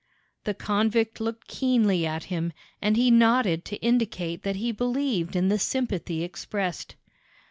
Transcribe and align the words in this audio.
The 0.45 0.55
convict 0.55 1.21
looked 1.21 1.47
keenly 1.47 2.07
at 2.07 2.23
him, 2.23 2.53
and 2.81 2.97
he 2.97 3.11
nodded 3.11 3.63
to 3.65 3.75
indicate 3.83 4.41
that 4.41 4.55
he 4.55 4.71
believed 4.71 5.35
in 5.35 5.49
the 5.49 5.59
sympathy 5.59 6.23
expressed. 6.23 6.95